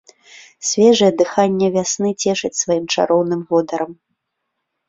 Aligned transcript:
Свежае 0.69 1.09
дыханне 1.19 1.67
вясны 1.77 2.09
цешыць 2.23 2.53
сваім 2.63 2.85
чароўным 2.97 3.41
водарам. 3.53 3.91